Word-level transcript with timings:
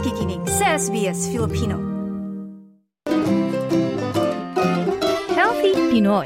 nakikinig 0.00 0.40
sa 0.48 0.80
SBS 0.80 1.28
Filipino. 1.28 1.76
Healthy 5.36 5.76
Pinoy 5.92 6.24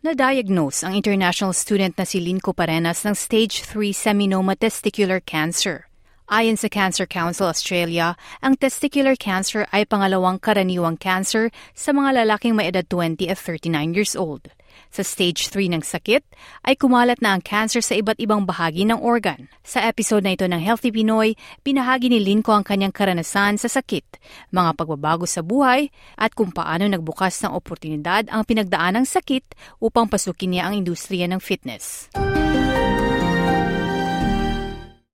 Na-diagnose 0.00 0.80
ang 0.88 0.96
international 0.96 1.52
student 1.52 1.92
na 2.00 2.08
si 2.08 2.16
Linco 2.16 2.56
Parenas 2.56 3.04
ng 3.04 3.12
stage 3.12 3.60
3 3.68 3.92
seminoma 3.92 4.56
testicular 4.56 5.20
cancer. 5.20 5.84
Ayon 6.32 6.56
sa 6.56 6.72
Cancer 6.72 7.04
Council 7.04 7.44
Australia, 7.44 8.16
ang 8.40 8.56
testicular 8.56 9.12
cancer 9.12 9.68
ay 9.68 9.84
pangalawang 9.84 10.40
karaniwang 10.40 10.96
cancer 10.96 11.52
sa 11.76 11.92
mga 11.92 12.24
lalaking 12.24 12.56
may 12.56 12.72
edad 12.72 12.88
20 12.88 13.28
at 13.28 13.36
39 13.36 13.92
years 13.92 14.16
old. 14.16 14.48
Sa 14.88 15.04
stage 15.04 15.52
3 15.52 15.76
ng 15.76 15.84
sakit, 15.84 16.24
ay 16.64 16.74
kumalat 16.80 17.20
na 17.20 17.36
ang 17.36 17.44
cancer 17.44 17.84
sa 17.84 17.92
iba't 17.92 18.16
ibang 18.16 18.48
bahagi 18.48 18.88
ng 18.88 18.96
organ. 18.96 19.52
Sa 19.60 19.84
episode 19.84 20.24
na 20.24 20.32
ito 20.32 20.48
ng 20.48 20.56
Healthy 20.56 20.88
Pinoy, 20.88 21.36
binahagi 21.60 22.08
ni 22.08 22.24
Linko 22.24 22.56
ang 22.56 22.64
kanyang 22.64 22.96
karanasan 22.96 23.60
sa 23.60 23.68
sakit, 23.68 24.16
mga 24.50 24.72
pagbabago 24.74 25.28
sa 25.28 25.44
buhay, 25.44 25.92
at 26.16 26.32
kung 26.32 26.48
paano 26.48 26.88
nagbukas 26.88 27.36
ng 27.44 27.52
oportunidad 27.52 28.26
ang 28.32 28.48
pinagdaan 28.48 29.02
ng 29.02 29.06
sakit 29.06 29.44
upang 29.84 30.08
pasukin 30.08 30.56
niya 30.56 30.72
ang 30.72 30.80
industriya 30.80 31.28
ng 31.28 31.38
fitness. 31.38 32.08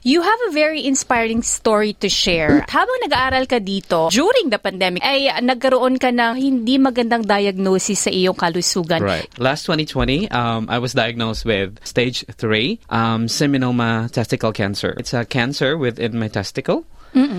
You 0.07 0.23
have 0.23 0.39
a 0.47 0.53
very 0.55 0.87
inspiring 0.87 1.43
story 1.43 1.99
to 1.99 2.07
share. 2.07 2.63
Habang 2.71 2.99
nag-aaral 3.03 3.51
ka 3.51 3.59
dito, 3.59 4.07
during 4.15 4.55
the 4.55 4.59
pandemic, 4.63 5.03
ay 5.03 5.35
nagkaroon 5.43 5.99
ka 5.99 6.15
ng 6.15 6.39
hindi 6.39 6.79
magandang 6.79 7.27
diagnosis 7.27 8.07
sa 8.07 8.15
iyong 8.15 8.39
kalusugan. 8.39 9.03
Right. 9.03 9.27
Last 9.43 9.67
2020, 9.67 10.31
um, 10.31 10.71
I 10.71 10.79
was 10.79 10.95
diagnosed 10.95 11.43
with 11.43 11.83
stage 11.83 12.23
3 12.39 12.79
um, 12.87 13.27
seminoma 13.27 14.07
testicle 14.15 14.55
cancer. 14.55 14.95
It's 14.95 15.11
a 15.11 15.27
cancer 15.27 15.75
within 15.75 16.15
my 16.15 16.31
testicle. 16.31 16.87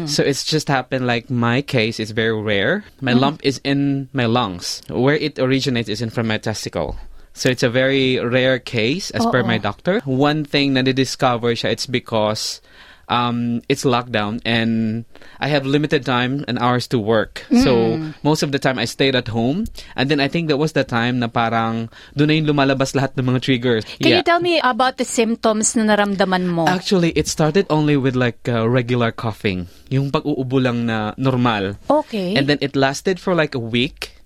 So 0.10 0.24
it's 0.24 0.44
just 0.44 0.68
happened 0.68 1.06
like 1.06 1.30
my 1.30 1.62
case 1.62 2.00
is 2.02 2.10
very 2.10 2.34
rare. 2.34 2.84
My 3.00 3.14
lump 3.14 3.46
is 3.46 3.62
in 3.64 4.10
my 4.12 4.26
lungs. 4.26 4.82
Where 4.90 5.16
it 5.16 5.38
originates 5.38 5.88
is 5.88 6.02
in 6.02 6.10
from 6.10 6.28
my 6.28 6.42
testicle. 6.42 6.98
So 7.38 7.50
it's 7.54 7.62
a 7.62 7.70
very 7.70 8.18
rare 8.18 8.58
case 8.58 9.14
as 9.14 9.22
per 9.30 9.44
my 9.46 9.62
doctor. 9.62 10.02
One 10.06 10.42
thing 10.44 10.74
that 10.74 10.86
they 10.90 10.94
discover 10.94 11.54
siya, 11.54 11.70
it's 11.70 11.86
because 11.86 12.62
um, 13.08 13.62
it's 13.70 13.86
lockdown 13.86 14.42
and 14.44 15.06
I 15.40 15.48
have 15.48 15.66
limited 15.66 16.06
time 16.06 16.44
and 16.48 16.60
hours 16.60 16.88
to 16.90 17.00
work. 17.00 17.46
So 17.64 18.02
most 18.24 18.44
of 18.44 18.52
the 18.52 18.60
time 18.60 18.80
I 18.80 18.86
stayed 18.86 19.16
at 19.16 19.28
home. 19.30 19.66
And 19.96 20.10
then 20.10 20.20
I 20.20 20.28
think 20.28 20.50
that 20.50 20.58
was 20.58 20.74
the 20.74 20.84
time 20.84 21.20
na 21.20 21.28
parang 21.28 21.90
doon 22.18 22.28
na 22.28 22.34
yung 22.42 22.48
lumalabas 22.50 22.96
lahat 22.96 23.16
ng 23.18 23.26
mga 23.26 23.42
triggers. 23.42 23.84
Can 24.02 24.18
you 24.18 24.24
tell 24.24 24.42
me 24.42 24.60
about 24.60 24.98
the 24.98 25.06
symptoms 25.06 25.76
na 25.76 25.94
naramdaman 25.94 26.50
mo? 26.50 26.68
Actually, 26.68 27.12
it 27.14 27.28
started 27.28 27.66
only 27.70 27.96
with 27.96 28.16
like 28.16 28.50
uh, 28.50 28.68
regular 28.68 29.12
coughing. 29.12 29.68
Yung 29.90 30.12
pag-uubo 30.12 30.58
lang 30.58 30.86
na 30.86 31.14
normal. 31.18 31.78
okay. 31.90 32.36
And 32.36 32.48
then 32.50 32.58
it 32.62 32.76
lasted 32.76 33.20
for 33.20 33.34
like 33.36 33.56
a 33.56 33.62
week. 33.62 34.18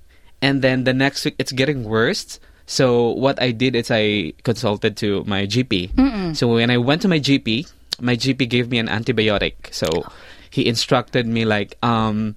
And 0.42 0.64
then 0.64 0.86
the 0.89 0.94
next 0.94 1.23
week, 1.23 1.36
it's 1.38 1.52
getting 1.52 1.84
worse. 1.84 2.39
So 2.66 3.12
what 3.12 3.42
I 3.42 3.52
did 3.52 3.76
is 3.76 3.92
I 3.92 4.34
consulted 4.44 4.95
to 4.98 5.23
my 5.26 5.45
GP. 5.45 5.92
So 6.36 6.48
when 6.48 6.70
I 6.70 6.78
went 6.78 7.02
to 7.04 7.08
my 7.08 7.20
GP, 7.20 7.67
my 8.00 8.16
GP 8.16 8.48
gave 8.50 8.70
me 8.70 8.80
an 8.80 8.88
antibiotic. 8.88 9.73
So 9.73 9.88
he 10.50 10.67
instructed 10.67 11.28
me 11.28 11.45
like, 11.45 11.78
um, 11.84 12.36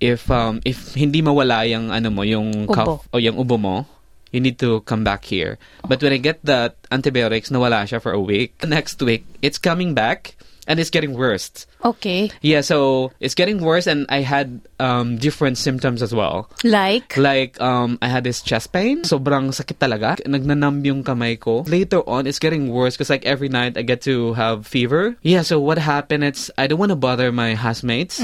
if 0.00 0.30
um, 0.30 0.60
if 0.64 0.94
hindi 0.94 1.22
mawala 1.22 1.68
yung 1.68 1.90
ano 1.90 2.10
mo, 2.10 2.22
yung 2.22 2.68
Ubo. 2.68 2.74
cough 2.74 3.08
o 3.12 3.18
yung 3.18 3.36
ubo 3.36 3.56
mo, 3.58 3.86
you 4.32 4.40
need 4.40 4.58
to 4.60 4.80
come 4.84 5.04
back 5.04 5.24
here. 5.24 5.58
But 5.88 6.02
when 6.02 6.12
I 6.12 6.18
get 6.18 6.44
that 6.44 6.76
antibiotics, 6.92 7.48
nawala 7.48 7.88
siya 7.88 8.00
for 8.02 8.12
a 8.12 8.20
week. 8.20 8.52
Next 8.64 9.00
week, 9.00 9.24
it's 9.40 9.58
coming 9.58 9.94
back 9.94 10.36
and 10.66 10.80
it's 10.80 10.90
getting 10.90 11.14
worse. 11.14 11.66
okay. 11.86 12.30
Yeah, 12.42 12.60
so 12.60 13.12
it's 13.20 13.34
getting 13.34 13.62
worse, 13.62 13.86
and 13.86 14.06
I 14.08 14.20
had 14.20 14.60
um, 14.80 15.16
different 15.18 15.58
symptoms 15.58 16.02
as 16.02 16.14
well. 16.14 16.50
Like? 16.64 17.16
Like, 17.16 17.60
um, 17.60 17.98
I 18.02 18.08
had 18.08 18.24
this 18.24 18.42
chest 18.42 18.72
pain. 18.72 19.02
Sobrang 19.06 19.54
sakit 19.54 19.78
talaga. 19.78 20.18
Nagnanamb 20.26 20.84
yung 20.84 21.04
kamay 21.04 21.38
ko. 21.38 21.62
Later 21.70 22.02
on, 22.08 22.26
it's 22.26 22.38
getting 22.42 22.70
worse 22.74 22.96
because 22.96 23.10
like 23.10 23.24
every 23.24 23.48
night 23.48 23.78
I 23.78 23.82
get 23.82 24.02
to 24.10 24.34
have 24.34 24.66
fever. 24.66 25.14
Yeah, 25.22 25.42
so 25.42 25.60
what 25.60 25.78
happened 25.78 26.24
is 26.24 26.50
I 26.58 26.66
don't 26.66 26.78
want 26.78 26.90
to 26.90 26.98
bother 26.98 27.30
my 27.30 27.54
housemates. 27.54 28.18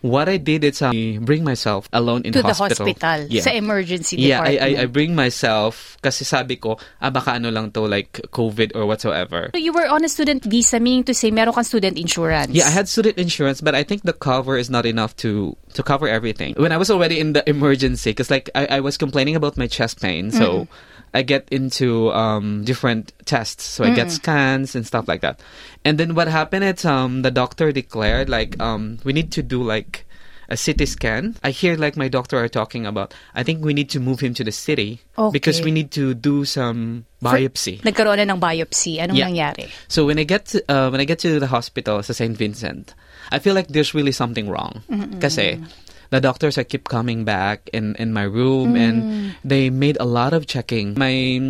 What 0.00 0.28
I 0.28 0.36
did 0.38 0.64
is 0.64 0.80
I 0.80 1.18
bring 1.20 1.44
myself 1.44 1.88
alone 1.92 2.22
in 2.24 2.32
to 2.32 2.40
the 2.40 2.48
hospital. 2.48 2.86
hospital. 2.86 3.26
Yeah. 3.28 3.42
Sa 3.42 3.50
emergency 3.52 4.16
Yeah, 4.16 4.40
I. 4.40 4.52
I, 4.62 4.70
I 4.82 4.86
bring 4.86 5.14
myself 5.18 5.98
kasi 6.00 6.22
sabi 6.24 6.56
ko, 6.56 6.78
ah, 7.02 7.10
baka 7.10 7.34
ano 7.34 7.50
lang 7.50 7.74
to, 7.74 7.82
like 7.82 8.12
COVID 8.30 8.78
or 8.78 8.86
whatsoever. 8.86 9.50
So 9.50 9.58
you 9.58 9.74
were 9.74 9.90
on 9.90 10.04
a 10.04 10.08
student 10.08 10.44
visa, 10.46 10.78
meaning 10.78 11.02
to 11.10 11.14
say 11.14 11.34
meron 11.34 11.52
kang 11.52 11.66
student 11.66 11.81
insurance. 11.84 12.52
Yeah, 12.52 12.66
I 12.66 12.70
had 12.70 12.88
student 12.88 13.18
insurance, 13.18 13.60
but 13.60 13.74
I 13.74 13.82
think 13.82 14.02
the 14.02 14.12
cover 14.12 14.56
is 14.56 14.70
not 14.70 14.86
enough 14.86 15.16
to 15.16 15.56
to 15.74 15.82
cover 15.82 16.08
everything. 16.08 16.54
When 16.56 16.72
I 16.72 16.76
was 16.76 16.90
already 16.90 17.18
in 17.18 17.32
the 17.32 17.48
emergency, 17.48 18.10
because 18.10 18.30
like 18.30 18.50
I, 18.54 18.66
I 18.66 18.80
was 18.80 18.96
complaining 18.96 19.36
about 19.36 19.56
my 19.56 19.66
chest 19.66 20.00
pain, 20.00 20.30
so 20.30 20.68
I 21.14 21.22
get 21.22 21.48
into 21.50 22.10
um, 22.12 22.64
different 22.64 23.12
tests. 23.26 23.64
So 23.64 23.84
I 23.84 23.94
get 23.94 24.10
scans 24.10 24.74
and 24.74 24.86
stuff 24.86 25.08
like 25.08 25.20
that. 25.20 25.40
And 25.84 25.98
then 25.98 26.14
what 26.14 26.28
happened 26.28 26.64
is 26.64 26.84
um, 26.84 27.22
the 27.22 27.30
doctor 27.30 27.72
declared 27.72 28.28
like 28.28 28.58
um, 28.60 28.98
we 29.04 29.12
need 29.12 29.32
to 29.32 29.42
do 29.42 29.62
like 29.62 30.06
a 30.48 30.56
CT 30.56 30.86
scan. 30.88 31.36
I 31.42 31.50
hear 31.50 31.76
like 31.76 31.96
my 31.96 32.08
doctor 32.08 32.38
are 32.38 32.48
talking 32.48 32.86
about. 32.86 33.14
I 33.34 33.42
think 33.42 33.64
we 33.64 33.74
need 33.74 33.90
to 33.90 34.00
move 34.00 34.20
him 34.20 34.34
to 34.34 34.44
the 34.44 34.52
city 34.52 35.00
because 35.32 35.62
we 35.62 35.70
need 35.70 35.90
to 35.92 36.14
do 36.14 36.44
some 36.44 37.06
biopsy. 37.22 37.80
Nagkaroon 37.82 38.18
na 38.18 38.34
ng 38.34 38.40
biopsy. 38.40 38.98
Anong 38.98 39.16
Yeah. 39.16 39.28
nangyari? 39.30 39.70
So 39.88 40.04
when 40.06 40.18
I 40.18 40.24
get 40.24 40.46
to, 40.52 40.62
uh, 40.68 40.90
when 40.90 41.00
I 41.00 41.04
get 41.04 41.18
to 41.20 41.38
the 41.38 41.46
hospital 41.46 42.02
sa 42.02 42.12
St. 42.12 42.36
Vincent, 42.36 42.94
I 43.30 43.38
feel 43.38 43.54
like 43.54 43.68
there's 43.68 43.94
really 43.94 44.12
something 44.12 44.48
wrong. 44.50 44.82
Kasi 45.20 45.60
the 46.10 46.20
doctors 46.20 46.58
I 46.58 46.64
keep 46.64 46.88
coming 46.88 47.24
back 47.24 47.70
in 47.72 47.96
in 47.96 48.12
my 48.12 48.28
room 48.28 48.76
and 48.76 49.32
they 49.44 49.70
made 49.70 49.96
a 50.00 50.04
lot 50.04 50.36
of 50.36 50.44
checking. 50.46 50.92
My 50.98 51.40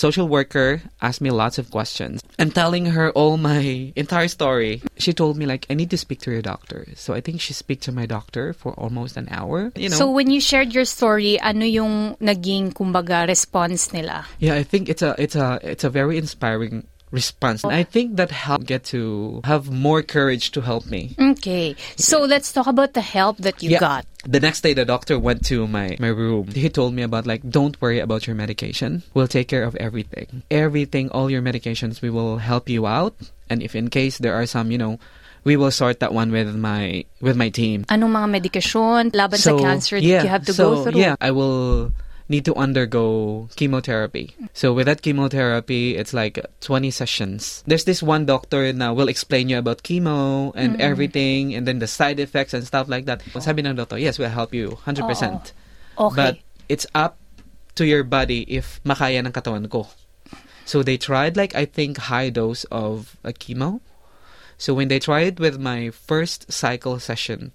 social 0.00 0.24
worker 0.24 0.80
asked 1.04 1.20
me 1.20 1.28
lots 1.28 1.60
of 1.60 1.68
questions 1.68 2.24
and 2.40 2.56
telling 2.56 2.96
her 2.96 3.12
all 3.12 3.36
my 3.36 3.92
entire 3.94 4.32
story. 4.32 4.80
She 4.96 5.12
told 5.12 5.36
me 5.36 5.44
like 5.44 5.68
I 5.68 5.76
need 5.76 5.92
to 5.92 6.00
speak 6.00 6.24
to 6.24 6.32
your 6.32 6.40
doctor. 6.40 6.88
So 6.96 7.12
I 7.12 7.20
think 7.20 7.44
she 7.44 7.52
speak 7.52 7.84
to 7.84 7.92
my 7.92 8.08
doctor 8.08 8.56
for 8.56 8.72
almost 8.80 9.20
an 9.20 9.28
hour. 9.30 9.76
You 9.76 9.92
know. 9.92 10.00
So 10.00 10.08
when 10.08 10.32
you 10.32 10.40
shared 10.40 10.72
your 10.72 10.88
story, 10.88 11.36
ano 11.36 11.68
yung 11.68 12.16
naging 12.16 12.72
kumbaga 12.72 13.28
response 13.28 13.92
nila? 13.92 14.24
Yeah, 14.40 14.56
I 14.56 14.64
think 14.64 14.88
it's 14.88 15.04
a 15.04 15.12
it's 15.20 15.36
a 15.36 15.60
it's 15.60 15.84
a 15.84 15.92
very 15.92 16.16
inspiring 16.16 16.88
response. 17.10 17.64
And 17.64 17.72
I 17.72 17.82
think 17.82 18.16
that 18.16 18.30
helped 18.30 18.66
get 18.66 18.84
to 18.94 19.40
have 19.44 19.70
more 19.70 20.02
courage 20.02 20.50
to 20.52 20.60
help 20.60 20.86
me. 20.86 21.14
Okay. 21.18 21.74
So 21.96 22.20
let's 22.22 22.52
talk 22.52 22.66
about 22.66 22.94
the 22.94 23.00
help 23.02 23.38
that 23.38 23.62
you 23.62 23.70
Yeah. 23.70 23.80
got. 23.80 24.06
The 24.24 24.40
next 24.40 24.60
day 24.60 24.74
the 24.74 24.84
doctor 24.84 25.18
went 25.18 25.44
to 25.48 25.66
my 25.66 25.96
my 25.98 26.12
room. 26.12 26.52
He 26.52 26.68
told 26.68 26.94
me 26.94 27.02
about 27.02 27.26
like 27.26 27.42
don't 27.42 27.74
worry 27.80 27.98
about 27.98 28.26
your 28.26 28.36
medication. 28.36 29.02
We'll 29.14 29.30
take 29.30 29.48
care 29.48 29.64
of 29.64 29.74
everything. 29.76 30.42
Everything, 30.50 31.08
all 31.10 31.30
your 31.30 31.42
medications, 31.42 32.02
we 32.02 32.10
will 32.10 32.38
help 32.38 32.68
you 32.68 32.86
out. 32.86 33.16
And 33.48 33.62
if 33.62 33.74
in 33.74 33.88
case 33.88 34.18
there 34.18 34.36
are 34.36 34.46
some, 34.46 34.70
you 34.70 34.78
know, 34.78 35.00
we 35.44 35.56
will 35.56 35.70
sort 35.72 36.00
that 36.00 36.12
one 36.12 36.30
with 36.30 36.54
my 36.54 37.04
with 37.20 37.36
my 37.36 37.48
team. 37.48 37.88
Anong 37.88 38.12
mga 38.12 38.28
medikasyon 38.28 39.16
laban 39.16 39.40
sa 39.40 39.56
cancer 39.56 39.96
that 39.96 40.04
you 40.04 40.28
have 40.28 40.44
to 40.44 40.52
so, 40.52 40.62
go 40.62 40.84
through? 40.84 41.00
Yeah, 41.00 41.16
I 41.20 41.32
will 41.32 41.92
need 42.30 42.46
to 42.46 42.54
undergo 42.54 43.50
chemotherapy. 43.56 44.30
So 44.54 44.72
with 44.72 44.86
that 44.86 45.02
chemotherapy, 45.02 45.96
it's 45.96 46.14
like 46.14 46.38
20 46.60 46.90
sessions. 46.90 47.64
There's 47.66 47.84
this 47.84 48.02
one 48.02 48.24
doctor 48.24 48.72
na 48.72 48.92
will 48.92 49.08
explain 49.08 49.50
you 49.50 49.58
about 49.58 49.82
chemo 49.82 50.52
and 50.54 50.74
mm-hmm. 50.74 50.80
everything 50.80 51.54
and 51.54 51.66
then 51.66 51.80
the 51.80 51.90
side 51.90 52.20
effects 52.20 52.54
and 52.54 52.64
stuff 52.64 52.88
like 52.88 53.06
that. 53.06 53.20
Sabi 53.42 53.66
ng 53.66 53.74
doctor, 53.74 53.98
yes, 53.98 54.16
we'll 54.18 54.30
help 54.30 54.54
you 54.54 54.78
100%. 54.86 55.52
Okay. 55.98 56.14
But 56.14 56.38
it's 56.68 56.86
up 56.94 57.18
to 57.74 57.84
your 57.84 58.04
body 58.04 58.46
if 58.46 58.80
makaya 58.86 59.18
ng 59.26 59.32
katawan 59.32 59.68
ko. 59.68 59.90
So 60.64 60.86
they 60.86 60.96
tried 60.96 61.36
like 61.36 61.58
I 61.58 61.66
think 61.66 61.98
high 61.98 62.30
dose 62.30 62.62
of 62.70 63.18
a 63.26 63.34
chemo. 63.34 63.82
So 64.56 64.72
when 64.72 64.86
they 64.86 65.00
tried 65.00 65.40
with 65.40 65.58
my 65.58 65.90
first 65.90 66.52
cycle 66.52 67.00
session, 67.00 67.50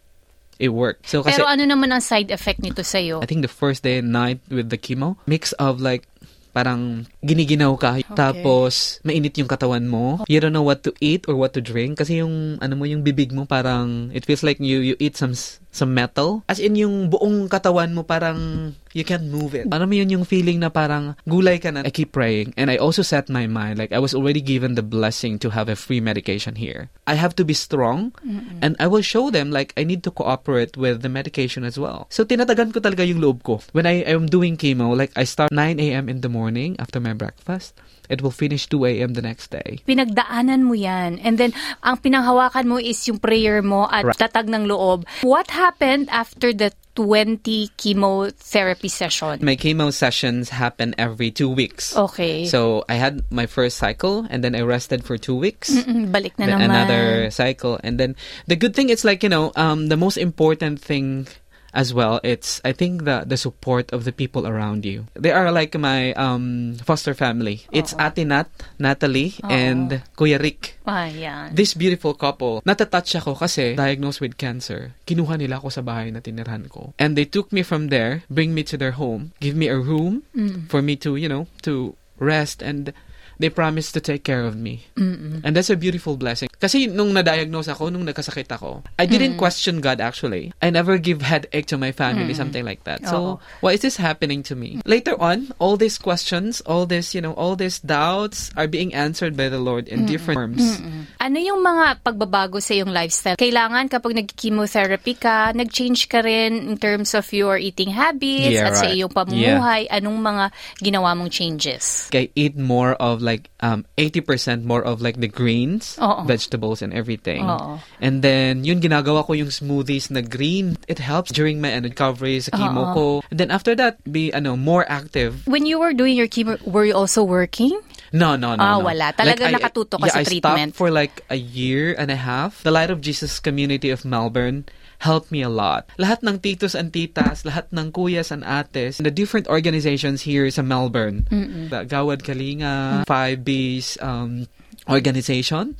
it 0.59 0.69
worked. 0.69 1.07
So 1.09 1.23
kasi 1.23 1.37
Pero 1.37 1.47
ano 1.47 1.63
naman 1.67 1.91
ang 1.91 2.03
side 2.03 2.31
effect 2.31 2.63
nito 2.63 2.83
sa'yo? 2.83 3.19
I 3.21 3.27
think 3.27 3.41
the 3.43 3.51
first 3.51 3.83
day 3.83 3.99
and 3.99 4.11
night 4.11 4.39
with 4.47 4.71
the 4.71 4.79
chemo, 4.79 5.19
mix 5.27 5.51
of 5.59 5.81
like 5.81 6.07
parang 6.55 7.03
giniginaw 7.19 7.75
ka 7.75 7.99
tapos 8.15 9.03
mainit 9.03 9.35
yung 9.35 9.51
katawan 9.51 9.91
mo. 9.91 10.23
You 10.31 10.39
don't 10.39 10.55
know 10.55 10.63
what 10.63 10.87
to 10.87 10.95
eat 11.03 11.27
or 11.27 11.35
what 11.35 11.51
to 11.59 11.61
drink 11.61 11.99
kasi 11.99 12.23
yung 12.23 12.63
ano 12.63 12.79
mo 12.79 12.87
yung 12.87 13.03
bibig 13.03 13.35
mo 13.35 13.43
parang 13.43 14.07
it 14.15 14.23
feels 14.23 14.39
like 14.39 14.63
you 14.63 14.79
you 14.79 14.95
eat 15.03 15.19
some 15.19 15.35
s- 15.75 15.83
some 15.83 15.91
metal. 15.91 16.47
As 16.47 16.63
in 16.63 16.79
yung 16.79 17.11
buong 17.11 17.51
katawan 17.51 17.91
mo 17.91 18.07
parang 18.07 18.71
you 18.95 19.03
can't 19.03 19.27
move 19.27 19.51
it. 19.51 19.67
Parang 19.67 19.91
yun 19.91 20.07
yung 20.07 20.23
feeling 20.23 20.63
na 20.63 20.71
parang 20.71 21.19
gulay 21.27 21.59
ka 21.59 21.67
na. 21.67 21.83
I 21.83 21.91
keep 21.91 22.15
praying 22.15 22.55
and 22.55 22.71
I 22.71 22.79
also 22.79 23.03
set 23.03 23.27
my 23.27 23.43
mind 23.43 23.75
like 23.75 23.91
I 23.91 23.99
was 23.99 24.15
already 24.15 24.39
given 24.39 24.79
the 24.79 24.85
blessing 24.87 25.35
to 25.43 25.51
have 25.51 25.67
a 25.67 25.75
free 25.75 25.99
medication 25.99 26.55
here. 26.55 26.87
I 27.03 27.19
have 27.19 27.35
to 27.35 27.43
be 27.43 27.51
strong 27.51 28.15
and 28.63 28.79
I 28.79 28.87
will 28.87 29.03
show 29.03 29.27
them 29.27 29.51
like 29.51 29.75
I 29.75 29.83
need 29.83 30.07
to 30.07 30.15
cooperate 30.15 30.79
with 30.79 31.03
the 31.03 31.11
medication 31.11 31.67
as 31.67 31.75
well. 31.75 32.07
So 32.07 32.23
tinatagan 32.23 32.71
ko 32.71 32.79
talaga 32.79 33.03
yung 33.03 33.19
loob 33.19 33.43
ko. 33.43 33.59
When 33.75 33.83
I 33.83 34.07
am 34.07 34.31
doing 34.31 34.55
chemo, 34.55 34.95
like 34.95 35.11
I 35.19 35.27
start 35.27 35.51
9 35.51 35.75
a.m. 35.75 36.07
in 36.07 36.23
the 36.23 36.31
morning 36.31 36.79
after 36.79 37.03
my 37.03 37.11
breakfast. 37.11 37.75
It 38.09 38.21
will 38.21 38.33
finish 38.33 38.67
2 38.67 38.85
a.m. 38.85 39.13
the 39.13 39.21
next 39.21 39.49
day. 39.51 39.79
Pinagdaanan 39.87 40.63
mo 40.63 40.73
yan. 40.73 41.19
And 41.19 41.37
then, 41.37 41.53
ang 41.81 41.97
pinanghawakan 41.97 42.65
mo 42.65 42.77
is 42.77 42.99
yung 43.07 43.19
prayer 43.19 43.61
mo 43.61 43.87
at 43.87 44.05
Right. 44.05 44.17
tatag 44.17 44.47
ng 44.47 44.65
loob. 44.65 45.05
What 45.21 45.49
happened 45.49 46.07
after 46.09 46.51
the 46.51 46.71
20 46.95 47.75
chemotherapy 47.75 48.87
session? 48.87 49.39
My 49.43 49.55
chemo 49.55 49.91
sessions 49.91 50.49
happen 50.49 50.95
every 50.97 51.29
two 51.29 51.49
weeks. 51.49 51.91
Okay. 51.95 52.45
So 52.45 52.85
I 52.87 52.95
had 52.95 53.21
my 53.29 53.45
first 53.47 53.77
cycle 53.77 54.25
and 54.29 54.43
then 54.43 54.55
I 54.55 54.61
rested 54.61 55.03
for 55.03 55.17
two 55.17 55.35
weeks. 55.35 55.71
Mm, 55.75 56.11
balik 56.15 56.39
na 56.39 56.45
then 56.47 56.59
naman. 56.59 56.71
another 56.71 57.05
cycle 57.31 57.79
and 57.83 57.99
then 57.99 58.15
the 58.47 58.55
good 58.55 58.73
thing 58.75 58.87
it's 58.89 59.03
like 59.03 59.23
you 59.23 59.29
know 59.29 59.51
um 59.55 59.87
the 59.87 59.97
most 59.97 60.15
important 60.17 60.79
thing 60.79 61.27
as 61.75 61.93
well 61.93 62.23
it's 62.23 62.63
i 62.63 62.71
think 62.71 63.03
the 63.03 63.27
the 63.27 63.35
support 63.37 63.91
of 63.91 64.07
the 64.07 64.15
people 64.15 64.47
around 64.47 64.85
you. 64.87 65.05
They 65.13 65.31
are 65.31 65.51
like 65.51 65.75
my 65.77 66.13
um 66.15 66.75
foster 66.81 67.13
family. 67.13 67.67
It's 67.71 67.91
ate 67.99 68.23
nat 68.23 68.47
natalie 68.79 69.35
and 69.43 70.01
kuya 70.15 70.39
rick. 70.39 70.79
Ayan. 70.87 71.51
this 71.51 71.73
beautiful 71.75 72.15
couple 72.15 72.63
natatouch 72.63 73.19
ako 73.19 73.35
kasi 73.35 73.75
diagnosed 73.75 74.23
with 74.23 74.39
cancer. 74.39 74.95
Kinuha 75.03 75.35
nila 75.35 75.59
ako 75.59 75.69
sa 75.69 75.83
bahay 75.83 76.13
na 76.13 76.23
tinirhan 76.23 76.71
ko. 76.71 76.95
And 76.95 77.19
they 77.19 77.27
took 77.27 77.51
me 77.51 77.61
from 77.61 77.91
there 77.91 78.23
bring 78.31 78.55
me 78.55 78.63
to 78.71 78.79
their 78.79 78.95
home 78.95 79.35
give 79.43 79.57
me 79.57 79.67
a 79.67 79.77
room 79.77 80.23
for 80.71 80.79
me 80.79 80.95
to 81.03 81.19
you 81.19 81.27
know 81.27 81.51
to 81.67 81.99
rest. 82.17 82.63
And 82.63 82.93
they 83.39 83.49
promised 83.49 83.93
to 83.93 84.01
take 84.01 84.23
care 84.23 84.43
of 84.45 84.55
me. 84.55 84.87
And 84.95 85.55
that's 85.55 85.69
a 85.69 85.75
beautiful 85.75 86.17
blessing. 86.17 86.49
Kasi 86.55 86.87
nung 86.87 87.13
na-diagnose 87.13 87.69
ako 87.69 87.89
nung 87.91 88.07
nagkasakit 88.07 88.49
ako 88.49 88.81
I 88.97 89.05
didn't 89.05 89.37
question 89.37 89.81
God 89.81 89.99
actually. 89.99 90.53
I 90.61 90.69
never 90.69 90.97
give 90.97 91.21
headache 91.21 91.67
to 91.69 91.77
my 91.77 91.91
family 91.91 92.33
something 92.33 92.63
like 92.63 92.83
that. 92.85 93.05
So 93.05 93.17
Oo. 93.17 93.33
why 93.61 93.75
is 93.75 93.83
this 93.83 93.97
happening 93.97 94.41
to 94.49 94.55
me? 94.55 94.79
Later 94.85 95.19
on 95.19 95.51
all 95.59 95.75
these 95.75 95.97
questions 95.97 96.61
all 96.65 96.85
this 96.85 97.13
you 97.13 97.21
know 97.21 97.33
all 97.35 97.55
these 97.55 97.79
doubts 97.79 98.49
are 98.55 98.67
being 98.67 98.93
answered 98.93 99.35
by 99.35 99.49
the 99.51 99.59
Lord 99.59 99.87
in 99.87 100.05
different 100.05 100.37
terms 100.39 100.81
Ano 101.19 101.41
yung 101.41 101.63
mga 101.63 102.05
pagbabago 102.05 102.61
sa 102.61 102.75
iyong 102.77 102.91
lifestyle? 102.91 103.39
Kailangan 103.39 103.89
kapag 103.89 104.13
nag-chemotherapy 104.13 105.17
ka, 105.17 105.55
nag-change 105.55 106.05
ka 106.05 106.21
rin 106.21 106.69
in 106.69 106.77
terms 106.77 107.17
of 107.17 107.25
your 107.33 107.57
eating 107.57 107.89
habits 107.89 108.53
Yeah, 108.53 108.69
at 108.69 108.77
sa 108.77 108.85
right. 108.89 108.99
iyong 108.99 109.13
pamumuhay. 109.13 109.89
Anong 109.89 110.19
mga 110.21 110.45
ginawa 110.83 111.17
mong 111.17 111.31
changes? 111.33 112.11
I 112.13 112.29
eat 112.37 112.53
more 112.53 112.93
of 113.01 113.24
like 113.25 113.49
um 113.65 113.89
80% 113.97 114.61
more 114.63 114.85
of 114.85 115.01
like 115.01 115.17
the 115.17 115.27
greens, 115.27 115.97
Oo. 115.97 116.23
vegetables 116.29 116.85
and 116.85 116.93
everything. 116.93 117.41
Oo. 117.41 117.81
And 117.97 118.21
then 118.21 118.61
yun 118.61 118.77
ginagawa 118.79 119.25
ko 119.25 119.33
yung 119.33 119.49
smoothies 119.49 120.13
na 120.13 120.21
green. 120.21 120.77
It 120.85 121.01
helps 121.01 121.33
during 121.33 121.57
my 121.57 121.73
ano, 121.73 121.89
recovery 121.89 122.37
sa 122.45 122.53
chemo 122.53 122.93
ko. 122.93 123.05
And 123.33 123.41
then 123.41 123.49
after 123.49 123.73
that 123.81 123.97
be 124.05 124.29
ano 124.29 124.53
more 124.53 124.85
active. 124.85 125.49
When 125.49 125.65
you 125.65 125.81
were 125.81 125.97
doing 125.97 126.13
your 126.13 126.29
chemo, 126.29 126.61
were 126.61 126.85
you 126.85 126.93
also 126.93 127.25
working? 127.25 127.73
No, 128.13 128.37
no, 128.37 128.55
no. 128.55 128.63
Ah, 128.63 128.77
no. 128.77 128.85
wala. 128.85 129.11
Talagang 129.11 129.49
I- 129.51 129.55
nakatuto 129.57 129.97
ka 129.99 130.07
yeah, 130.07 130.13
sa 130.13 130.21
I 130.21 130.23
treatment. 130.23 130.71
stopped 130.71 130.77
for 130.77 130.93
like 130.93 131.25
a 131.27 131.35
year 131.35 131.91
and 131.97 132.13
a 132.13 132.15
half. 132.15 132.61
The 132.63 132.71
Light 132.71 132.93
of 132.93 133.01
Jesus 133.01 133.41
community 133.41 133.89
of 133.89 134.05
Melbourne 134.05 134.69
helped 134.99 135.31
me 135.31 135.41
a 135.41 135.49
lot. 135.49 135.89
Lahat 135.97 136.23
ng 136.23 136.39
titos 136.39 136.75
and 136.75 136.91
titas, 136.91 137.43
lahat 137.43 137.69
ng 137.71 137.91
kuyas 137.91 138.31
and 138.31 138.43
ates, 138.43 138.97
the 138.99 139.11
different 139.11 139.47
organizations 139.47 140.23
here 140.23 140.49
sa 140.49 140.61
Melbourne. 140.61 141.27
The 141.69 141.85
Gawad 141.85 142.23
Kalinga, 142.23 143.05
5Bs 143.05 144.01
um, 144.01 144.47
organization. 144.89 145.75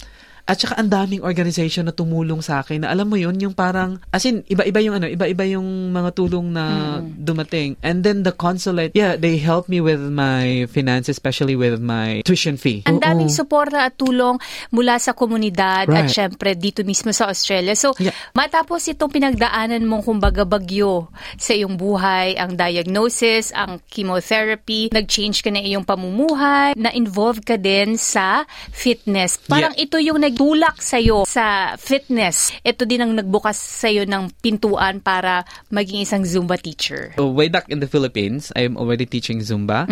At 0.45 0.61
saka 0.61 0.77
ang 0.77 0.93
daming 0.93 1.25
organization 1.25 1.89
na 1.89 1.93
tumulong 1.93 2.37
sa 2.45 2.61
akin 2.61 2.85
na 2.85 2.93
alam 2.93 3.09
mo 3.09 3.17
yun, 3.17 3.33
yung 3.41 3.57
parang, 3.57 3.97
as 4.13 4.29
in, 4.29 4.45
iba-iba 4.45 4.77
yung 4.77 5.01
ano, 5.01 5.09
iba-iba 5.09 5.41
yung 5.57 5.89
mga 5.89 6.13
tulong 6.13 6.53
na 6.53 6.65
dumating. 7.01 7.73
And 7.81 8.05
then 8.05 8.21
the 8.21 8.29
consulate, 8.29 8.93
yeah, 8.93 9.17
they 9.17 9.41
helped 9.41 9.73
me 9.73 9.81
with 9.81 9.97
my 9.97 10.69
finances, 10.69 11.17
especially 11.17 11.57
with 11.57 11.81
my 11.81 12.21
tuition 12.21 12.61
fee. 12.61 12.85
Ang 12.85 13.01
daming 13.01 13.33
Oo. 13.33 13.37
suporta 13.41 13.89
at 13.89 13.97
tulong 13.97 14.37
mula 14.69 15.01
sa 15.01 15.17
komunidad 15.17 15.89
at 15.89 16.05
Right. 16.05 16.13
syempre 16.13 16.53
dito 16.53 16.85
mismo 16.85 17.09
sa 17.09 17.25
Australia. 17.25 17.73
So, 17.73 17.97
Yeah. 17.97 18.13
matapos 18.37 18.85
itong 18.85 19.09
pinagdaanan 19.09 19.81
mong 19.81 20.05
kumbaga 20.05 20.45
bagyo 20.45 21.09
sa 21.41 21.57
iyong 21.57 21.73
buhay, 21.73 22.37
ang 22.37 22.53
diagnosis, 22.53 23.49
ang 23.49 23.81
chemotherapy, 23.89 24.93
nag-change 24.93 25.41
ka 25.41 25.49
na 25.49 25.65
iyong 25.65 25.81
pamumuhay, 25.81 26.77
na-involve 26.77 27.41
ka 27.41 27.57
din 27.57 27.97
sa 27.97 28.45
fitness. 28.69 29.41
Parang 29.49 29.73
ito 29.73 29.97
yung 29.97 30.21
nagtulak 30.35 30.83
sa'yo 30.83 31.23
sa 31.23 31.79
fitness. 31.79 32.51
Ito 32.59 32.83
din 32.83 32.99
ang 32.99 33.15
nagbukas 33.15 33.55
sa'yo 33.55 34.03
ng 34.03 34.35
pintuan 34.43 34.99
para 34.99 35.47
maging 35.71 36.03
isang 36.03 36.27
Zumba 36.27 36.59
teacher. 36.59 37.15
So 37.15 37.31
way 37.31 37.47
back 37.47 37.71
in 37.71 37.79
the 37.79 37.87
Philippines, 37.87 38.51
I'm 38.51 38.75
already 38.75 39.07
teaching 39.07 39.39
Zumba, 39.39 39.87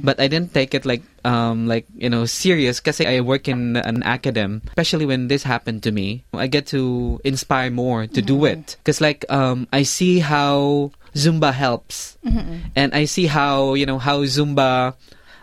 but 0.00 0.16
I 0.16 0.32
didn't 0.32 0.56
take 0.56 0.72
it 0.72 0.88
like 0.88 1.04
um 1.28 1.68
like 1.68 1.84
you 1.94 2.08
know 2.08 2.24
serious 2.24 2.80
kasi 2.80 3.04
I 3.04 3.20
work 3.20 3.52
in 3.52 3.76
an 3.76 4.00
academ. 4.08 4.64
Especially 4.72 5.04
when 5.04 5.28
this 5.28 5.44
happened 5.44 5.84
to 5.84 5.92
me, 5.92 6.24
I 6.32 6.48
get 6.48 6.64
to 6.72 7.20
inspire 7.22 7.68
more 7.68 8.08
to 8.08 8.20
do 8.24 8.48
it 8.48 8.80
because 8.80 9.04
like 9.04 9.28
um 9.28 9.68
I 9.76 9.84
see 9.84 10.24
how 10.24 10.90
Zumba 11.12 11.52
helps, 11.52 12.16
and 12.72 12.96
I 12.96 13.04
see 13.04 13.28
how 13.28 13.76
you 13.76 13.84
know 13.84 14.00
how 14.00 14.24
Zumba 14.24 14.96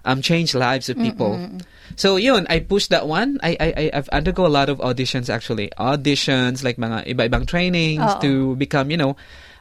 um 0.05 0.21
change 0.21 0.55
lives 0.55 0.89
of 0.89 0.97
people. 0.97 1.39
So 1.95 2.15
yun, 2.15 2.45
I 2.49 2.59
pushed 2.59 2.91
that 2.91 3.07
one. 3.07 3.39
I 3.41 3.57
I 3.59 3.91
I've 3.93 4.09
undergo 4.09 4.45
a 4.45 4.53
lot 4.53 4.69
of 4.69 4.77
auditions 4.79 5.29
actually. 5.29 5.71
Auditions 5.77 6.63
like 6.63 6.77
mga 6.77 7.09
iba-ibang 7.09 7.47
trainings 7.47 8.05
Oo. 8.05 8.21
to 8.21 8.31
become, 8.55 8.91
you 8.91 8.97
know, 8.97 9.17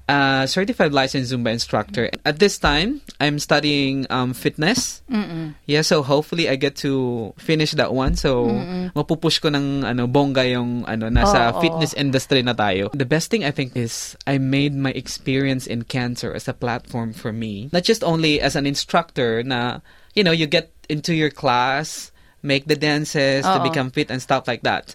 a 0.09 0.49
certified 0.49 0.93
licensed 0.93 1.33
Zumba 1.33 1.53
instructor. 1.53 2.09
At 2.25 2.39
this 2.39 2.57
time, 2.57 3.01
I'm 3.21 3.39
studying 3.39 4.07
um, 4.09 4.33
fitness. 4.33 5.03
Yeah, 5.67 5.83
so 5.83 6.03
hopefully 6.03 6.49
I 6.49 6.57
get 6.57 6.77
to 6.85 7.35
finish 7.37 7.73
that 7.73 7.93
one. 7.93 8.17
So 8.17 8.49
mapupush 8.97 9.41
ko 9.41 9.53
ng 9.53 9.85
ano 9.85 10.09
bongga 10.09 10.49
yung 10.49 10.89
ano 10.89 11.13
nasa 11.13 11.53
Oo. 11.53 11.61
fitness 11.61 11.93
industry 11.93 12.41
na 12.43 12.57
tayo. 12.57 12.89
The 12.97 13.05
best 13.05 13.31
thing 13.31 13.45
I 13.45 13.53
think 13.53 13.77
is 13.77 14.17
I 14.27 14.39
made 14.41 14.73
my 14.73 14.97
experience 14.97 15.69
in 15.69 15.85
cancer 15.85 16.33
as 16.33 16.49
a 16.49 16.57
platform 16.57 17.13
for 17.13 17.33
me. 17.33 17.69
Not 17.73 17.85
just 17.85 18.01
only 18.03 18.41
as 18.41 18.57
an 18.57 18.65
instructor 18.65 19.45
na 19.45 19.85
you 20.19 20.25
know, 20.25 20.35
you 20.35 20.51
get 20.51 20.75
into 20.91 21.15
your 21.15 21.31
class, 21.31 22.11
make 22.43 22.67
the 22.67 22.75
dances 22.75 23.47
to 23.47 23.61
oh. 23.61 23.63
become 23.63 23.91
fit 23.91 24.11
and 24.11 24.21
stuff 24.21 24.51
like 24.51 24.63
that. 24.63 24.95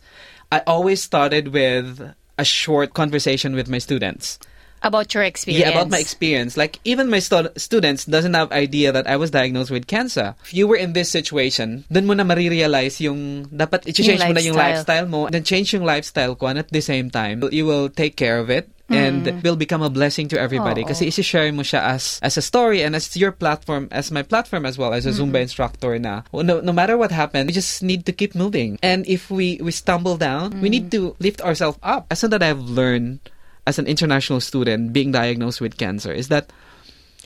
I 0.51 0.59
always 0.67 1.01
started 1.01 1.47
with 1.55 2.03
a 2.37 2.45
short 2.45 2.93
conversation 2.93 3.55
with 3.55 3.69
my 3.69 3.79
students. 3.79 4.37
About 4.83 5.13
your 5.13 5.23
experience. 5.23 5.63
Yeah, 5.63 5.71
about 5.71 5.89
my 5.89 5.97
experience. 5.97 6.57
Like 6.57 6.77
even 6.83 7.09
my 7.09 7.19
stu- 7.19 7.55
students 7.55 8.03
doesn't 8.03 8.33
have 8.33 8.51
idea 8.51 8.91
that 8.91 9.07
I 9.07 9.15
was 9.15 9.31
diagnosed 9.31 9.71
with 9.71 9.87
cancer. 9.87 10.35
If 10.43 10.53
you 10.53 10.67
were 10.67 10.75
in 10.75 10.91
this 10.91 11.07
situation, 11.09 11.85
dun 11.89 12.05
mo 12.05 12.13
na 12.13 12.27
marirealize 12.27 12.99
yung 12.99 13.47
dapat 13.47 13.87
i-change 13.87 14.19
mo 14.27 14.35
na 14.35 14.43
yung 14.43 14.59
lifestyle. 14.59 15.07
lifestyle 15.07 15.07
mo. 15.07 15.29
Then 15.31 15.47
change 15.47 15.71
yung 15.71 15.87
lifestyle 15.87 16.35
ko 16.35 16.51
and 16.51 16.59
at 16.59 16.67
the 16.67 16.83
same 16.83 17.07
time, 17.09 17.47
you 17.55 17.63
will 17.63 17.87
take 17.87 18.19
care 18.19 18.43
of 18.43 18.51
it 18.51 18.67
and 18.89 19.25
mm. 19.25 19.43
will 19.43 19.55
become 19.55 19.81
a 19.81 19.89
blessing 19.89 20.27
to 20.27 20.39
everybody. 20.39 20.83
Oo. 20.83 20.89
kasi 20.91 21.05
oh. 21.05 21.11
isi-share 21.11 21.51
mo 21.55 21.63
siya 21.63 21.95
as 21.95 22.19
as 22.21 22.35
a 22.35 22.43
story 22.43 22.83
and 22.83 22.95
as 22.95 23.07
your 23.15 23.31
platform 23.31 23.87
as 23.91 24.11
my 24.11 24.21
platform 24.21 24.65
as 24.65 24.77
well 24.77 24.93
as 24.93 25.05
a 25.07 25.15
Zumba 25.15 25.39
instructor 25.39 25.95
na. 25.99 26.27
No, 26.33 26.59
no 26.59 26.73
matter 26.73 26.97
what 26.97 27.11
happens 27.11 27.47
we 27.47 27.53
just 27.55 27.81
need 27.81 28.05
to 28.05 28.11
keep 28.11 28.35
moving. 28.35 28.79
And 28.83 29.07
if 29.07 29.31
we 29.31 29.59
we 29.63 29.71
stumble 29.71 30.17
down 30.19 30.59
we 30.59 30.67
need 30.67 30.91
mm. 30.91 30.95
to 30.99 31.01
lift 31.19 31.39
ourselves 31.41 31.79
up. 31.81 32.07
As 32.11 32.19
something 32.19 32.39
that 32.39 32.45
I've 32.45 32.63
learned 32.63 33.23
as 33.63 33.79
an 33.79 33.87
international 33.87 34.43
student 34.43 34.91
being 34.91 35.11
diagnosed 35.11 35.63
with 35.63 35.79
cancer 35.79 36.11
is 36.11 36.27
that 36.27 36.51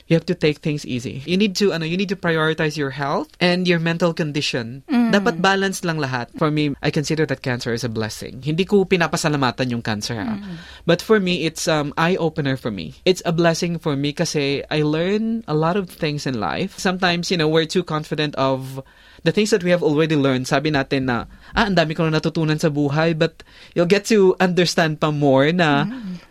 you 0.08 0.16
have 0.16 0.26
to 0.26 0.34
take 0.34 0.58
things 0.64 0.88
easy. 0.88 1.22
You 1.28 1.36
need 1.36 1.54
to 1.60 1.72
ano, 1.76 1.84
you 1.84 1.96
need 1.96 2.08
to 2.08 2.16
prioritize 2.16 2.80
your 2.80 2.96
health 2.96 3.28
and 3.38 3.68
your 3.68 3.78
mental 3.78 4.16
condition. 4.16 4.82
Dapat 4.88 5.40
balance 5.40 5.84
lang 5.84 6.00
lahat. 6.00 6.32
For 6.36 6.50
me, 6.50 6.72
I 6.80 6.90
consider 6.90 7.28
that 7.28 7.44
cancer 7.44 7.72
is 7.76 7.84
a 7.84 7.92
blessing. 7.92 8.40
Hindi 8.40 8.64
ko 8.64 8.84
pinapasalamatan 8.88 9.68
yung 9.70 9.84
cancer. 9.84 10.16
ha. 10.16 10.40
But 10.88 11.04
for 11.04 11.20
me, 11.20 11.44
it's 11.44 11.68
um 11.68 11.92
eye 12.00 12.16
opener 12.16 12.56
for 12.56 12.72
me. 12.72 12.96
It's 13.04 13.20
a 13.28 13.32
blessing 13.32 13.78
for 13.78 13.94
me 13.94 14.16
kasi 14.16 14.64
I 14.72 14.80
learn 14.82 15.44
a 15.46 15.54
lot 15.54 15.76
of 15.76 15.92
things 15.92 16.24
in 16.24 16.40
life. 16.40 16.80
Sometimes, 16.80 17.30
you 17.30 17.36
know, 17.36 17.48
we're 17.48 17.68
too 17.68 17.84
confident 17.84 18.32
of 18.40 18.80
the 19.24 19.32
things 19.32 19.50
that 19.50 19.64
we 19.64 19.70
have 19.70 19.82
already 19.82 20.14
learned, 20.14 20.46
sabi 20.46 20.70
natin 20.70 21.10
na, 21.10 21.26
ah, 21.52 21.66
ang 21.66 21.74
dami 21.74 21.92
ko 21.96 22.06
na 22.06 22.16
natutunan 22.22 22.56
sa 22.56 22.70
buhay, 22.70 23.18
but 23.18 23.42
you'll 23.74 23.88
get 23.90 24.06
to 24.06 24.38
understand 24.38 25.00
pa 25.02 25.10
more 25.10 25.50
na 25.50 25.84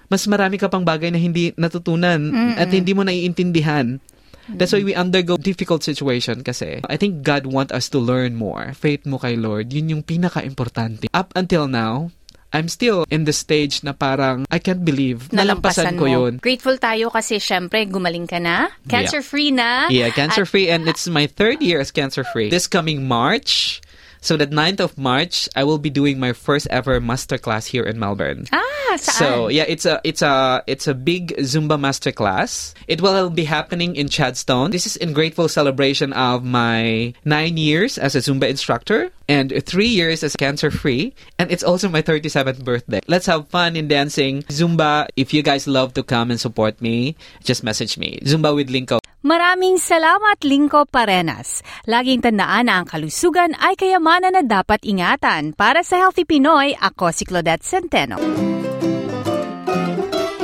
mas 0.08 0.28
marami 0.28 0.56
ka 0.60 0.72
pang 0.72 0.84
bagay 0.84 1.12
na 1.12 1.20
hindi 1.20 1.52
natutunan 1.56 2.56
at 2.56 2.72
hindi 2.72 2.92
mo 2.96 3.04
naiintindihan. 3.04 4.00
That's 4.48 4.72
why 4.72 4.80
we 4.80 4.96
undergo 4.96 5.36
difficult 5.36 5.84
situation 5.84 6.40
kasi 6.40 6.80
I 6.88 6.96
think 6.96 7.20
God 7.20 7.44
want 7.44 7.76
us 7.76 7.92
to 7.92 8.00
learn 8.00 8.40
more. 8.40 8.72
Faith 8.72 9.04
mo 9.04 9.20
kay 9.20 9.36
Lord, 9.36 9.76
yun 9.76 9.92
yung 9.92 10.04
pinaka-importante. 10.08 11.12
Up 11.12 11.36
until 11.36 11.68
now, 11.68 12.16
I'm 12.56 12.72
still 12.72 13.04
in 13.12 13.28
the 13.28 13.36
stage 13.36 13.84
na 13.84 13.92
parang 13.92 14.48
I 14.48 14.64
can't 14.64 14.88
believe 14.88 15.28
nalampasan 15.36 16.00
ko 16.00 16.08
yun. 16.08 16.40
Grateful 16.40 16.80
tayo 16.80 17.12
kasi 17.12 17.44
syempre 17.44 17.84
gumaling 17.92 18.24
ka 18.24 18.40
na. 18.40 18.72
Cancer-free 18.88 19.52
na. 19.52 19.92
Yeah, 19.92 20.16
cancer 20.16 20.48
At- 20.48 20.52
free 20.52 20.72
and 20.72 20.88
it's 20.88 21.12
my 21.12 21.28
third 21.28 21.60
year 21.60 21.84
as 21.84 21.92
cancer 21.92 22.24
free. 22.32 22.48
This 22.48 22.72
coming 22.72 23.04
March 23.04 23.84
So 24.22 24.38
the 24.38 24.48
9th 24.48 24.80
of 24.80 24.98
March, 24.98 25.50
I 25.56 25.64
will 25.64 25.78
be 25.78 25.90
doing 25.90 26.20
my 26.20 26.34
first 26.34 26.68
ever 26.70 27.00
masterclass 27.00 27.68
here 27.68 27.84
in 27.84 28.00
Melbourne. 28.00 28.46
Ah, 28.52 28.98
saan? 28.98 29.18
So 29.20 29.28
yeah, 29.48 29.66
it's 29.68 29.86
a 29.86 30.02
it's 30.04 30.22
a 30.22 30.64
it's 30.68 30.88
a 30.88 30.94
big 30.94 31.36
Zumba 31.44 31.78
masterclass. 31.80 32.74
It 32.88 33.02
will 33.02 33.30
be 33.30 33.44
happening 33.46 33.96
in 33.96 34.08
Chadstone. 34.08 34.72
This 34.72 34.86
is 34.86 34.96
in 34.96 35.14
grateful 35.14 35.48
celebration 35.48 36.14
of 36.14 36.44
my 36.44 37.14
nine 37.26 37.58
years 37.58 37.98
as 37.98 38.16
a 38.16 38.20
Zumba 38.20 38.50
instructor 38.50 39.12
and 39.28 39.52
three 39.66 39.92
years 39.92 40.24
as 40.24 40.36
cancer 40.36 40.72
free. 40.72 41.14
And 41.38 41.52
it's 41.52 41.64
also 41.64 41.90
my 41.90 42.02
37th 42.02 42.64
birthday. 42.64 43.02
Let's 43.08 43.26
have 43.28 43.48
fun 43.50 43.76
in 43.76 43.88
dancing 43.88 44.44
Zumba. 44.48 45.08
If 45.16 45.34
you 45.34 45.44
guys 45.44 45.68
love 45.68 45.94
to 45.96 46.04
come 46.04 46.32
and 46.32 46.40
support 46.40 46.82
me, 46.82 47.16
just 47.44 47.64
message 47.64 47.98
me. 47.98 48.20
Zumba 48.24 48.56
with 48.56 48.70
Lynco. 48.70 49.00
Maraming 49.28 49.76
salamat, 49.76 50.40
Linko 50.48 50.88
Parenas. 50.88 51.60
Laging 51.84 52.24
tandaan 52.24 52.72
na 52.72 52.80
ang 52.80 52.88
kalusugan 52.88 53.60
ay 53.60 53.76
kayamanan 53.76 54.40
na 54.40 54.40
dapat 54.40 54.80
ingatan. 54.88 55.52
Para 55.52 55.84
sa 55.84 56.00
Healthy 56.00 56.24
Pinoy, 56.24 56.72
ako 56.80 57.12
si 57.12 57.28
Claudette 57.28 57.60
Centeno. 57.60 58.16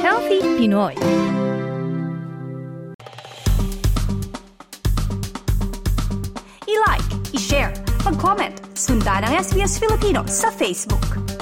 Healthy 0.03 0.43
Pinoy 0.59 0.99
I-like, 6.67 7.07
i-share, 7.31 7.71
mag-comment, 8.03 8.59
sundan 8.75 9.23
ang 9.23 9.31
SBS 9.39 9.79
Filipino 9.79 10.27
sa 10.27 10.51
Facebook. 10.51 11.32